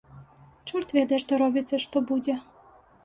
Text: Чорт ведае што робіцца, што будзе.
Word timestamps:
Чорт 0.71 0.93
ведае 0.99 1.19
што 1.25 1.39
робіцца, 1.43 1.75
што 1.85 2.05
будзе. 2.13 2.33